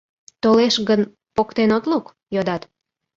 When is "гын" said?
0.89-1.01